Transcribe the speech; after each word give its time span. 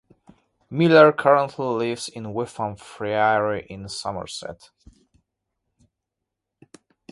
Miller 0.71 1.11
currently 1.11 1.63
lives 1.63 2.09
in 2.09 2.33
Witham 2.33 2.75
Friary 2.75 3.67
in 3.69 3.87
Somerset. 3.87 4.71